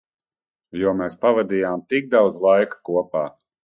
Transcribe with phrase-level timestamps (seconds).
[0.83, 3.23] Jo mēs pavadījām tik daudz laika kopā.